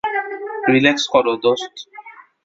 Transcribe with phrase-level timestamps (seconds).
[0.73, 1.73] Relax করো, দোস্ত।